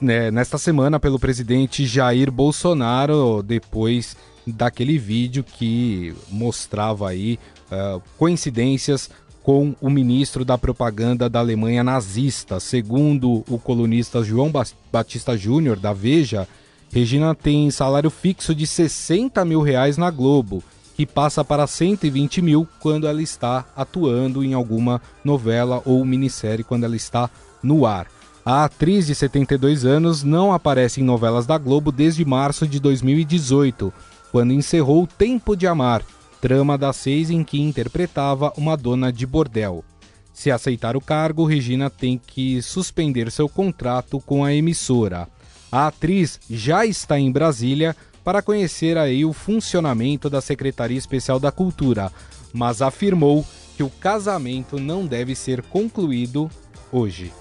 né, 0.00 0.30
nesta 0.30 0.56
semana 0.56 0.98
pelo 0.98 1.18
presidente 1.18 1.84
Jair 1.84 2.32
Bolsonaro, 2.32 3.42
depois 3.42 4.16
daquele 4.46 4.96
vídeo 4.96 5.44
que 5.44 6.14
mostrava 6.30 7.10
aí 7.10 7.38
uh, 7.70 8.00
coincidências 8.16 9.10
com 9.42 9.76
o 9.78 9.90
ministro 9.90 10.42
da 10.42 10.56
propaganda 10.56 11.28
da 11.28 11.40
Alemanha 11.40 11.84
nazista. 11.84 12.58
Segundo 12.58 13.44
o 13.46 13.58
colunista 13.58 14.24
João 14.24 14.50
Batista 14.90 15.36
Júnior, 15.36 15.78
da 15.78 15.92
Veja, 15.92 16.48
Regina 16.90 17.34
tem 17.34 17.70
salário 17.70 18.08
fixo 18.08 18.54
de 18.54 18.66
60 18.66 19.44
mil 19.44 19.60
reais 19.60 19.98
na 19.98 20.10
Globo, 20.10 20.64
que 20.96 21.04
passa 21.04 21.44
para 21.44 21.66
120 21.66 22.40
mil 22.40 22.66
quando 22.80 23.06
ela 23.06 23.20
está 23.20 23.66
atuando 23.76 24.42
em 24.42 24.54
alguma 24.54 25.00
novela 25.22 25.82
ou 25.84 26.02
minissérie 26.06 26.64
quando 26.64 26.84
ela 26.84 26.96
está 26.96 27.28
no 27.62 27.84
ar. 27.84 28.06
A 28.44 28.64
atriz 28.64 29.06
de 29.06 29.14
72 29.14 29.84
anos 29.84 30.22
não 30.22 30.52
aparece 30.52 31.00
em 31.00 31.04
novelas 31.04 31.44
da 31.44 31.58
Globo 31.58 31.92
desde 31.92 32.24
março 32.24 32.66
de 32.66 32.80
2018 32.80 33.92
quando 34.32 34.52
encerrou 34.52 35.06
Tempo 35.06 35.54
de 35.54 35.66
Amar, 35.66 36.02
trama 36.40 36.78
das 36.78 36.96
seis 36.96 37.30
em 37.30 37.44
que 37.44 37.60
interpretava 37.60 38.52
uma 38.56 38.76
dona 38.76 39.12
de 39.12 39.26
bordel. 39.26 39.84
Se 40.32 40.50
aceitar 40.50 40.96
o 40.96 41.00
cargo, 41.00 41.44
Regina 41.44 41.88
tem 41.90 42.20
que 42.24 42.60
suspender 42.62 43.30
seu 43.30 43.48
contrato 43.48 44.20
com 44.20 44.44
a 44.44 44.52
emissora. 44.52 45.28
A 45.70 45.86
atriz 45.88 46.38
já 46.48 46.86
está 46.86 47.18
em 47.18 47.32
Brasília 47.32 47.96
para 48.26 48.42
conhecer 48.42 48.98
aí 48.98 49.24
o 49.24 49.32
funcionamento 49.32 50.28
da 50.28 50.40
Secretaria 50.40 50.98
Especial 50.98 51.38
da 51.38 51.52
Cultura, 51.52 52.10
mas 52.52 52.82
afirmou 52.82 53.46
que 53.76 53.84
o 53.84 53.88
casamento 53.88 54.80
não 54.80 55.06
deve 55.06 55.36
ser 55.36 55.62
concluído 55.62 56.50
hoje. 56.90 57.32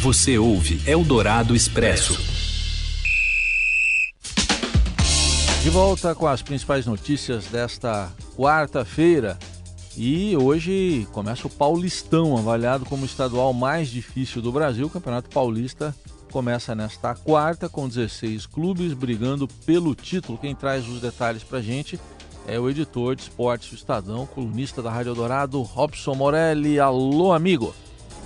Você 0.00 0.38
ouve 0.38 0.80
Eldorado 0.90 1.54
Expresso. 1.54 2.18
De 5.62 5.68
volta 5.68 6.14
com 6.14 6.26
as 6.26 6.40
principais 6.40 6.86
notícias 6.86 7.44
desta 7.44 8.10
quarta-feira. 8.34 9.38
E 9.94 10.34
hoje 10.38 11.06
começa 11.12 11.46
o 11.46 11.50
Paulistão, 11.50 12.34
avaliado 12.38 12.86
como 12.86 13.02
o 13.02 13.06
estadual 13.06 13.52
mais 13.52 13.88
difícil 13.88 14.40
do 14.40 14.50
Brasil. 14.50 14.86
O 14.86 14.90
Campeonato 14.90 15.28
Paulista 15.28 15.94
começa 16.28 16.74
nesta 16.74 17.14
quarta, 17.14 17.68
com 17.68 17.88
16 17.88 18.46
clubes 18.46 18.92
brigando 18.92 19.48
pelo 19.66 19.94
título. 19.94 20.38
Quem 20.38 20.54
traz 20.54 20.86
os 20.86 21.00
detalhes 21.00 21.42
para 21.42 21.60
gente 21.60 21.98
é 22.46 22.58
o 22.58 22.68
editor 22.70 23.16
de 23.16 23.22
esportes 23.22 23.70
do 23.70 23.76
Estadão, 23.76 24.26
colunista 24.26 24.82
da 24.82 24.90
Rádio 24.90 25.14
Dourado, 25.14 25.60
Robson 25.62 26.14
Morelli. 26.14 26.78
Alô, 26.78 27.32
amigo! 27.32 27.74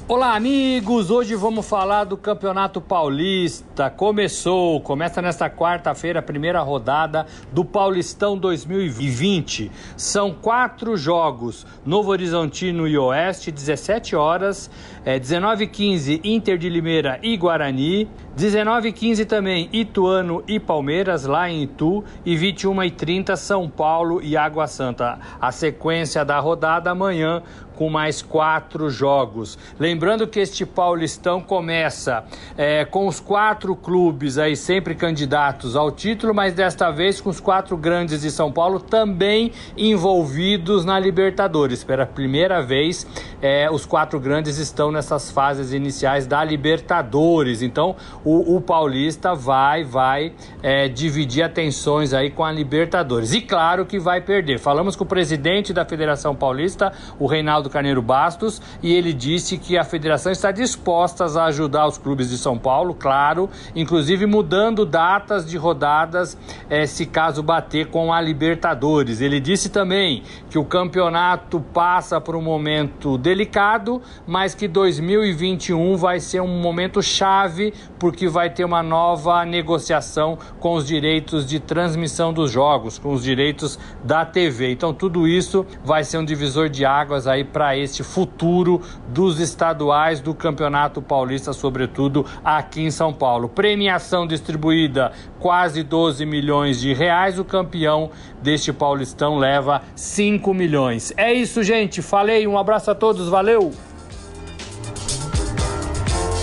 Olá, 0.08 0.34
amigos! 0.34 1.12
Hoje 1.12 1.36
vamos 1.36 1.66
falar 1.66 2.02
do 2.02 2.16
Campeonato 2.16 2.80
Paulista. 2.80 3.88
Começou, 3.88 4.80
começa 4.80 5.22
nesta 5.22 5.48
quarta-feira 5.48 6.18
a 6.18 6.22
primeira 6.22 6.60
rodada 6.60 7.24
do 7.52 7.64
Paulistão 7.64 8.36
2020. 8.36 9.70
São 9.96 10.32
quatro 10.34 10.96
jogos: 10.96 11.64
Novo 11.86 12.10
Horizontino 12.10 12.88
e 12.88 12.98
Oeste, 12.98 13.52
17 13.52 14.16
horas, 14.16 14.68
é, 15.04 15.20
19h15 15.20 16.20
Inter 16.24 16.58
de 16.58 16.68
Limeira 16.68 17.20
e 17.22 17.36
Guarani, 17.36 18.10
19h15 18.36 19.24
também 19.24 19.68
Ituano 19.72 20.42
e 20.48 20.58
Palmeiras, 20.58 21.26
lá 21.26 21.48
em 21.48 21.62
Itu, 21.62 22.02
e 22.26 22.34
21h30 22.34 23.36
São 23.36 23.70
Paulo 23.70 24.20
e 24.20 24.36
Água 24.36 24.66
Santa. 24.66 25.20
A 25.40 25.52
sequência 25.52 26.24
da 26.24 26.40
rodada 26.40 26.90
amanhã 26.90 27.40
com 27.76 27.88
mais 27.88 28.22
quatro 28.22 28.88
jogos. 28.90 29.58
Lembrando 29.78 30.26
que 30.26 30.40
este 30.40 30.64
Paulistão 30.64 31.40
começa 31.40 32.24
é, 32.56 32.84
com 32.84 33.06
os 33.06 33.20
quatro 33.20 33.74
clubes 33.74 34.38
aí 34.38 34.56
sempre 34.56 34.94
candidatos 34.94 35.76
ao 35.76 35.90
título, 35.90 36.34
mas 36.34 36.54
desta 36.54 36.90
vez 36.90 37.20
com 37.20 37.30
os 37.30 37.40
quatro 37.40 37.76
grandes 37.76 38.22
de 38.22 38.30
São 38.30 38.52
Paulo 38.52 38.80
também 38.80 39.52
envolvidos 39.76 40.84
na 40.84 40.98
Libertadores. 40.98 41.84
Pela 41.84 42.06
primeira 42.06 42.62
vez, 42.62 43.06
é, 43.42 43.68
os 43.68 43.84
quatro 43.84 44.20
grandes 44.20 44.56
estão 44.56 44.92
nessas 44.92 45.30
fases 45.30 45.72
iniciais 45.72 46.26
da 46.26 46.44
Libertadores. 46.44 47.60
Então, 47.60 47.96
o, 48.24 48.56
o 48.56 48.60
Paulista 48.60 49.34
vai, 49.34 49.82
vai 49.82 50.32
é, 50.62 50.88
dividir 50.88 51.42
atenções 51.42 52.14
aí 52.14 52.30
com 52.30 52.44
a 52.44 52.52
Libertadores. 52.52 53.34
E 53.34 53.40
claro 53.40 53.84
que 53.84 53.98
vai 53.98 54.20
perder. 54.20 54.60
Falamos 54.60 54.94
com 54.94 55.02
o 55.02 55.06
presidente 55.06 55.72
da 55.72 55.84
Federação 55.84 56.36
Paulista, 56.36 56.92
o 57.18 57.26
Reinaldo 57.26 57.68
Carneiro 57.68 58.00
Bastos, 58.00 58.62
e 58.80 58.94
ele 58.94 59.12
disse 59.12 59.58
que 59.58 59.76
a 59.76 59.82
federação 59.82 60.30
está 60.30 60.52
disposta 60.52 61.24
a 61.24 61.46
ajudar 61.46 61.88
os 61.88 61.98
clubes 61.98 62.30
de 62.30 62.38
São 62.38 62.56
Paulo, 62.56 62.94
claro, 62.94 63.50
inclusive 63.74 64.24
mudando 64.26 64.86
datas 64.86 65.44
de 65.44 65.56
rodadas 65.56 66.38
é, 66.70 66.86
se 66.86 67.06
caso 67.06 67.42
bater 67.42 67.86
com 67.86 68.12
a 68.12 68.20
Libertadores. 68.20 69.20
Ele 69.20 69.40
disse 69.40 69.68
também 69.68 70.22
que 70.48 70.58
o 70.58 70.64
campeonato 70.64 71.60
passa 71.72 72.20
por 72.20 72.36
um 72.36 72.42
momento 72.42 73.18
delicado, 73.32 74.02
mas 74.26 74.54
que 74.54 74.68
2021 74.68 75.96
vai 75.96 76.20
ser 76.20 76.42
um 76.42 76.60
momento 76.60 77.02
chave 77.02 77.72
porque 77.98 78.28
vai 78.28 78.50
ter 78.50 78.64
uma 78.64 78.82
nova 78.82 79.42
negociação 79.44 80.38
com 80.60 80.74
os 80.74 80.86
direitos 80.86 81.46
de 81.46 81.58
transmissão 81.58 82.30
dos 82.30 82.50
jogos, 82.50 82.98
com 82.98 83.12
os 83.12 83.22
direitos 83.22 83.78
da 84.04 84.26
TV. 84.26 84.70
Então 84.70 84.92
tudo 84.92 85.26
isso 85.26 85.64
vai 85.82 86.04
ser 86.04 86.18
um 86.18 86.24
divisor 86.24 86.68
de 86.68 86.84
águas 86.84 87.26
aí 87.26 87.42
para 87.42 87.76
este 87.76 88.02
futuro 88.02 88.82
dos 89.08 89.40
estaduais 89.40 90.20
do 90.20 90.34
Campeonato 90.34 91.00
Paulista, 91.00 91.54
sobretudo 91.54 92.26
aqui 92.44 92.82
em 92.82 92.90
São 92.90 93.14
Paulo. 93.14 93.48
Premiação 93.48 94.26
distribuída 94.26 95.12
quase 95.42 95.82
12 95.82 96.24
milhões 96.24 96.80
de 96.80 96.94
reais. 96.94 97.38
O 97.38 97.44
campeão 97.44 98.10
deste 98.40 98.72
Paulistão 98.72 99.36
leva 99.36 99.82
5 99.96 100.54
milhões. 100.54 101.12
É 101.16 101.32
isso, 101.34 101.62
gente. 101.64 102.00
Falei. 102.00 102.46
Um 102.46 102.56
abraço 102.56 102.90
a 102.92 102.94
todos. 102.94 103.28
Valeu! 103.28 103.72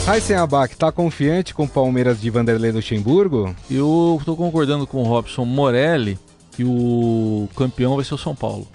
Raíssen 0.05 0.37
Abac, 0.37 0.75
tá 0.75 0.91
confiante 0.91 1.53
com 1.53 1.65
o 1.65 1.69
Palmeiras 1.69 2.19
de 2.19 2.29
Vanderlei 2.31 2.71
Luxemburgo? 2.71 3.55
Eu 3.69 4.17
estou 4.19 4.35
concordando 4.35 4.87
com 4.87 5.03
o 5.03 5.03
Robson 5.03 5.45
Morelli 5.45 6.17
que 6.51 6.63
o 6.63 7.47
campeão 7.55 7.95
vai 7.95 8.03
ser 8.03 8.15
o 8.15 8.17
São 8.17 8.35
Paulo. 8.35 8.67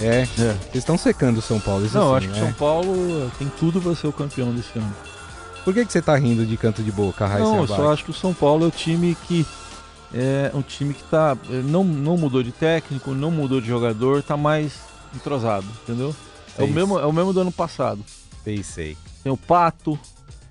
É, 0.00 0.22
é. 0.22 0.24
vocês 0.24 0.76
estão 0.76 0.96
secando 0.96 1.36
o 1.36 1.42
São 1.42 1.60
Paulo. 1.60 1.86
Não, 1.92 2.14
assim, 2.14 2.26
acho 2.26 2.28
que 2.28 2.40
o 2.40 2.42
né? 2.42 2.46
São 2.46 2.52
Paulo 2.54 3.30
tem 3.38 3.52
tudo 3.58 3.80
para 3.80 3.94
ser 3.94 4.06
o 4.06 4.12
campeão 4.12 4.50
desse 4.52 4.78
ano. 4.78 4.94
Por 5.64 5.74
que, 5.74 5.84
que 5.84 5.92
você 5.92 6.00
tá 6.00 6.16
rindo 6.16 6.46
de 6.46 6.56
canto 6.56 6.82
de 6.82 6.90
boca, 6.90 7.26
Raíssa 7.26 7.44
Não, 7.44 7.58
eu 7.58 7.66
só 7.66 7.92
acho 7.92 8.04
que 8.04 8.10
o 8.10 8.14
São 8.14 8.32
Paulo 8.32 8.64
é 8.64 8.68
o 8.68 8.70
time 8.70 9.16
que 9.26 9.46
é 10.12 10.50
um 10.54 10.62
time 10.62 10.92
que 10.92 11.02
tá 11.04 11.36
não, 11.64 11.84
não 11.84 12.16
mudou 12.16 12.42
de 12.42 12.52
técnico, 12.52 13.12
não 13.12 13.30
mudou 13.30 13.60
de 13.60 13.68
jogador, 13.68 14.22
tá 14.22 14.36
mais 14.36 14.80
entrosado, 15.14 15.66
entendeu? 15.82 16.14
É 16.58 16.62
o 16.62 16.66
Sei. 16.66 16.74
mesmo, 16.74 16.98
é 16.98 17.06
o 17.06 17.12
mesmo 17.12 17.32
do 17.32 17.40
ano 17.40 17.52
passado. 17.52 18.04
Sei, 18.42 18.62
sei. 18.62 18.96
Tem 19.22 19.30
o 19.30 19.36
Pato, 19.36 19.98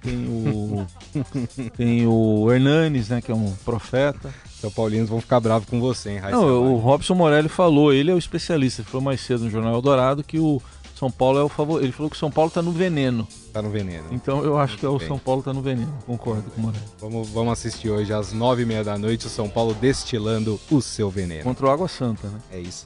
tem 0.01 0.25
o 0.27 0.87
tem 1.75 2.07
o 2.07 2.51
Hernanes, 2.51 3.09
né, 3.09 3.21
que 3.21 3.31
é 3.31 3.35
um 3.35 3.53
profeta. 3.65 4.33
São 4.61 4.71
Paulinos 4.71 5.09
vão 5.09 5.21
ficar 5.21 5.39
bravos 5.39 5.67
com 5.69 5.79
você, 5.79 6.11
hein, 6.11 6.17
Raíssa 6.19 6.37
Não, 6.37 6.73
o 6.73 6.77
Robson 6.77 7.15
Morelli 7.15 7.47
falou, 7.47 7.93
ele 7.93 8.11
é 8.11 8.13
o 8.13 8.17
especialista, 8.17 8.81
ele 8.81 8.89
falou 8.89 9.03
mais 9.03 9.21
cedo 9.21 9.45
no 9.45 9.49
Jornal 9.49 9.73
Eldorado 9.73 10.23
que 10.23 10.37
o 10.37 10.61
São 10.99 11.09
Paulo 11.09 11.39
é 11.39 11.43
o 11.43 11.47
favorito. 11.47 11.85
Ele 11.85 11.93
falou 11.93 12.09
que 12.09 12.17
o 12.17 12.19
São 12.19 12.29
Paulo 12.29 12.51
tá 12.51 12.61
no 12.61 12.73
veneno. 12.73 13.25
Tá 13.53 13.61
no 13.61 13.69
veneno. 13.69 14.03
Então 14.11 14.43
eu 14.43 14.57
acho 14.57 14.77
que 14.77 14.85
é 14.85 14.89
o 14.89 14.97
bem. 14.97 15.07
São 15.07 15.17
Paulo 15.17 15.41
tá 15.41 15.53
no 15.53 15.61
veneno. 15.61 15.97
Concordo 16.05 16.51
com 16.51 16.59
o 16.59 16.63
Morelli. 16.65 16.83
Vamos, 16.99 17.29
vamos 17.29 17.53
assistir 17.53 17.89
hoje 17.89 18.11
às 18.11 18.33
nove 18.33 18.63
e 18.63 18.65
meia 18.65 18.83
da 18.83 18.97
noite 18.97 19.25
o 19.25 19.29
São 19.29 19.47
Paulo 19.47 19.73
destilando 19.73 20.59
o 20.69 20.81
seu 20.81 21.09
veneno. 21.09 21.45
Contra 21.45 21.67
o 21.67 21.69
Água 21.69 21.87
Santa, 21.87 22.27
né? 22.27 22.37
É 22.51 22.59
isso. 22.59 22.85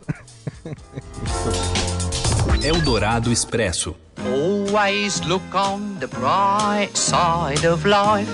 Eldorado 2.63 3.32
Expresso. 3.32 3.96
Always 4.20 5.20
look 5.22 5.43
on 5.55 5.96
the 6.00 6.05
bright 6.05 6.96
side 6.96 7.67
of 7.67 7.84
life. 7.84 8.32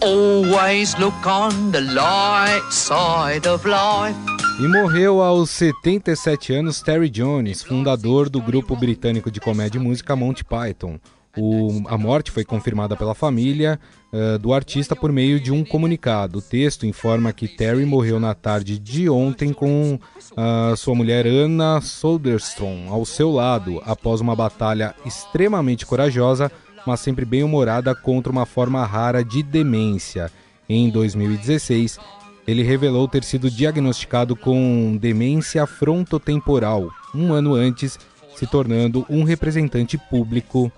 Always 0.00 0.96
look 0.98 1.14
on 1.24 1.70
the 1.70 1.80
light 1.80 2.64
side 2.72 3.46
of 3.48 3.64
life. 3.64 4.33
E 4.60 4.68
morreu 4.68 5.20
aos 5.20 5.50
77 5.50 6.52
anos 6.52 6.80
Terry 6.80 7.10
Jones, 7.10 7.60
fundador 7.60 8.30
do 8.30 8.40
grupo 8.40 8.76
britânico 8.76 9.28
de 9.28 9.40
comédia 9.40 9.78
e 9.78 9.82
música 9.82 10.14
Monty 10.14 10.44
Python. 10.44 11.00
O, 11.36 11.82
a 11.88 11.98
morte 11.98 12.30
foi 12.30 12.44
confirmada 12.44 12.96
pela 12.96 13.16
família 13.16 13.80
uh, 14.12 14.38
do 14.38 14.54
artista 14.54 14.94
por 14.94 15.10
meio 15.10 15.40
de 15.40 15.50
um 15.50 15.64
comunicado. 15.64 16.38
O 16.38 16.42
texto 16.42 16.86
informa 16.86 17.32
que 17.32 17.48
Terry 17.48 17.84
morreu 17.84 18.20
na 18.20 18.32
tarde 18.32 18.78
de 18.78 19.10
ontem 19.10 19.52
com 19.52 19.98
uh, 19.98 20.76
sua 20.76 20.94
mulher 20.94 21.26
Anna 21.26 21.80
Soderstrom 21.80 22.86
ao 22.88 23.04
seu 23.04 23.32
lado, 23.32 23.82
após 23.84 24.20
uma 24.20 24.36
batalha 24.36 24.94
extremamente 25.04 25.84
corajosa, 25.84 26.50
mas 26.86 27.00
sempre 27.00 27.24
bem 27.24 27.42
humorada 27.42 27.92
contra 27.92 28.30
uma 28.30 28.46
forma 28.46 28.86
rara 28.86 29.24
de 29.24 29.42
demência. 29.42 30.30
Em 30.68 30.88
2016, 30.88 31.98
ele 32.46 32.62
revelou 32.62 33.08
ter 33.08 33.24
sido 33.24 33.50
diagnosticado 33.50 34.36
com 34.36 34.96
demência 35.00 35.66
frontotemporal, 35.66 36.90
um 37.14 37.32
ano 37.32 37.54
antes, 37.54 37.98
se 38.36 38.46
tornando 38.46 39.06
um 39.08 39.24
representante 39.24 39.96
público 39.96 40.70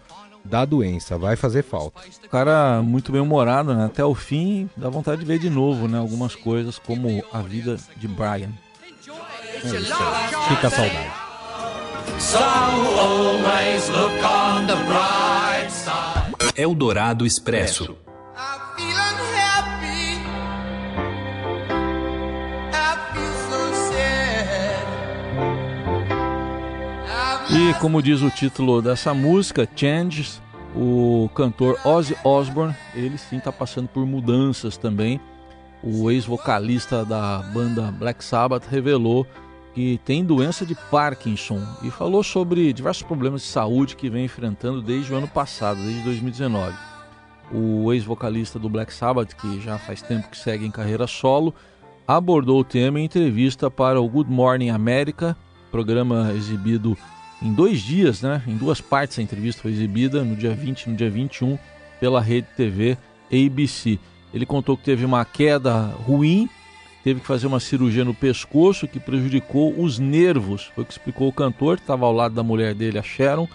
da 0.44 0.64
doença. 0.64 1.18
Vai 1.18 1.37
fazer 1.37 1.62
falta. 1.62 2.00
Cara 2.30 2.80
muito 2.82 3.11
bem 3.11 3.20
humorado, 3.20 3.75
né? 3.75 3.87
Até 3.87 4.04
o 4.04 4.14
fim 4.14 4.70
dá 4.76 4.88
vontade 4.88 5.20
de 5.20 5.26
ver 5.26 5.38
de 5.38 5.50
novo, 5.50 5.88
né? 5.88 5.99
Algumas 5.99 6.35
coisas 6.35 6.78
como 6.78 7.25
a 7.32 7.40
vida 7.40 7.76
de 7.96 8.06
Brian. 8.06 8.50
É 9.64 9.66
isso 9.66 9.94
aí. 9.94 10.49
Fica 10.49 10.68
a 10.68 10.70
saudade. 10.70 11.26
Eldorado 16.56 17.26
Expresso. 17.26 17.96
E 27.68 27.75
como 27.80 28.00
diz 28.00 28.23
o 28.23 28.30
título 28.30 28.80
dessa 28.80 29.12
música, 29.12 29.68
Changes, 29.75 30.40
o 30.73 31.28
cantor 31.35 31.76
Ozzy 31.85 32.16
Osbourne, 32.23 32.73
ele 32.94 33.18
sim 33.18 33.38
está 33.38 33.50
passando 33.50 33.88
por 33.88 34.06
mudanças 34.06 34.76
também. 34.76 35.20
O 35.82 36.08
ex-vocalista 36.08 37.04
da 37.04 37.38
banda 37.52 37.90
Black 37.90 38.23
Sabbath 38.25 38.68
revelou 38.68 39.26
que 39.75 40.00
tem 40.04 40.25
doença 40.25 40.64
de 40.64 40.76
Parkinson 40.92 41.61
e 41.82 41.90
falou 41.90 42.23
sobre 42.23 42.73
diversos 42.73 43.02
problemas 43.02 43.42
de 43.42 43.49
saúde 43.49 43.96
que 43.96 44.08
vem 44.08 44.26
enfrentando 44.26 44.80
desde 44.80 45.12
o 45.12 45.16
ano 45.16 45.26
passado, 45.26 45.82
desde 45.82 46.04
2019. 46.04 46.73
O 47.52 47.92
ex-vocalista 47.92 48.61
do 48.61 48.68
Black 48.68 48.94
Sabbath, 48.94 49.35
que 49.35 49.61
já 49.61 49.76
faz 49.76 50.00
tempo 50.00 50.30
que 50.30 50.38
segue 50.38 50.64
em 50.64 50.70
carreira 50.70 51.08
solo, 51.08 51.52
abordou 52.06 52.61
o 52.61 52.64
tema 52.64 53.00
em 53.00 53.06
entrevista 53.06 53.68
para 53.68 54.00
o 54.00 54.08
Good 54.08 54.30
Morning 54.30 54.70
America, 54.70 55.37
programa 55.73 56.32
exibido 56.32 56.96
em 57.46 57.52
dois 57.52 57.80
dias, 57.80 58.22
né? 58.22 58.42
Em 58.46 58.56
duas 58.56 58.80
partes 58.80 59.18
a 59.18 59.22
entrevista 59.22 59.62
foi 59.62 59.70
exibida, 59.70 60.24
no 60.24 60.34
dia 60.34 60.52
20 60.52 60.82
e 60.82 60.90
no 60.90 60.96
dia 60.96 61.08
21, 61.08 61.56
pela 62.00 62.20
rede 62.20 62.48
TV 62.56 62.98
ABC. 63.32 63.98
Ele 64.34 64.44
contou 64.44 64.76
que 64.76 64.82
teve 64.82 65.04
uma 65.04 65.24
queda 65.24 65.94
ruim, 66.04 66.48
teve 67.04 67.20
que 67.20 67.26
fazer 67.26 67.46
uma 67.46 67.60
cirurgia 67.60 68.04
no 68.04 68.12
pescoço 68.12 68.88
que 68.88 68.98
prejudicou 68.98 69.80
os 69.80 69.98
nervos. 69.98 70.70
Foi 70.74 70.82
o 70.82 70.86
que 70.86 70.92
explicou 70.92 71.28
o 71.28 71.32
cantor, 71.32 71.76
que 71.76 71.84
estava 71.84 72.04
ao 72.04 72.12
lado 72.12 72.34
da 72.34 72.42
mulher 72.42 72.74
dele, 72.74 72.98
a 72.98 73.02
Sharon. 73.02 73.48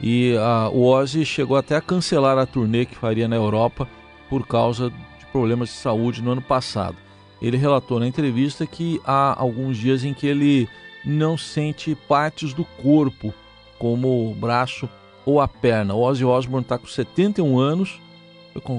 E 0.00 0.34
a, 0.38 0.70
o 0.70 0.86
Ozzy 0.86 1.24
chegou 1.24 1.56
até 1.56 1.76
a 1.76 1.80
cancelar 1.80 2.38
a 2.38 2.46
turnê 2.46 2.86
que 2.86 2.96
faria 2.96 3.28
na 3.28 3.36
Europa 3.36 3.86
por 4.28 4.46
causa 4.46 4.90
de 4.90 5.26
problemas 5.30 5.68
de 5.68 5.74
saúde 5.74 6.22
no 6.22 6.32
ano 6.32 6.42
passado. 6.42 6.96
Ele 7.42 7.58
relatou 7.58 8.00
na 8.00 8.08
entrevista 8.08 8.66
que 8.66 9.00
há 9.04 9.38
alguns 9.38 9.76
dias 9.76 10.02
em 10.02 10.14
que 10.14 10.26
ele 10.26 10.66
não 11.04 11.36
sente 11.36 11.94
partes 11.94 12.52
do 12.54 12.64
corpo, 12.64 13.32
como 13.78 14.30
o 14.30 14.34
braço 14.34 14.88
ou 15.26 15.40
a 15.40 15.48
perna. 15.48 15.94
O 15.94 16.00
Ozzy 16.00 16.24
Osbourne 16.24 16.64
está 16.64 16.78
com 16.78 16.86
71 16.86 17.58
anos, 17.58 18.00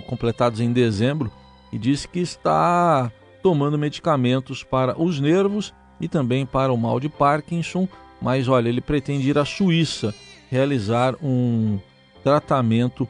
completados 0.07 0.59
em 0.59 0.71
dezembro, 0.71 1.31
e 1.71 1.77
disse 1.77 2.07
que 2.07 2.19
está 2.19 3.11
tomando 3.43 3.77
medicamentos 3.77 4.63
para 4.63 4.99
os 4.99 5.19
nervos 5.19 5.73
e 5.99 6.07
também 6.07 6.45
para 6.45 6.73
o 6.73 6.77
mal 6.77 6.99
de 6.99 7.09
Parkinson, 7.09 7.87
mas 8.21 8.47
olha, 8.47 8.69
ele 8.69 8.81
pretende 8.81 9.29
ir 9.29 9.37
à 9.37 9.45
Suíça 9.45 10.13
realizar 10.49 11.15
um 11.21 11.79
tratamento 12.23 13.07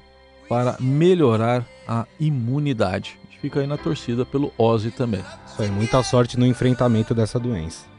para 0.50 0.78
melhorar 0.80 1.66
a 1.88 2.06
imunidade. 2.20 3.18
A 3.24 3.26
gente 3.26 3.40
fica 3.40 3.60
aí 3.60 3.68
na 3.68 3.78
torcida 3.78 4.26
pelo 4.26 4.52
Ozzy 4.58 4.92
também. 4.92 5.24
Isso 5.46 5.62
aí, 5.62 5.70
muita 5.70 6.02
sorte 6.04 6.38
no 6.38 6.46
enfrentamento 6.46 7.14
dessa 7.14 7.40
doença. 7.40 7.95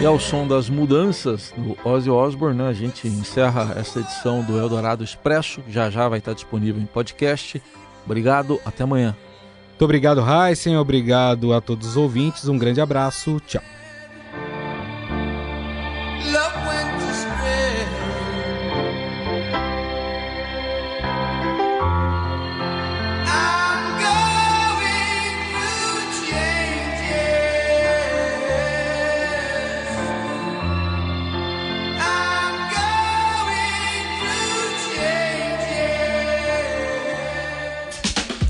E 0.00 0.04
ao 0.04 0.20
som 0.20 0.46
das 0.46 0.68
mudanças 0.68 1.54
do 1.56 1.76
Ozzy 1.88 2.10
Osbourne, 2.10 2.58
né, 2.58 2.68
a 2.68 2.72
gente 2.72 3.08
encerra 3.08 3.74
essa 3.76 4.00
edição 4.00 4.42
do 4.42 4.58
Eldorado 4.58 5.02
Expresso. 5.02 5.62
Já 5.68 5.88
já 5.88 6.06
vai 6.08 6.18
estar 6.18 6.34
disponível 6.34 6.80
em 6.80 6.86
podcast. 6.86 7.62
Obrigado, 8.04 8.60
até 8.64 8.84
amanhã. 8.84 9.16
Muito 9.70 9.84
obrigado, 9.84 10.22
Heisen. 10.22 10.76
Obrigado 10.76 11.52
a 11.52 11.60
todos 11.60 11.88
os 11.88 11.96
ouvintes. 11.96 12.46
Um 12.46 12.58
grande 12.58 12.80
abraço. 12.80 13.40
Tchau. 13.46 13.62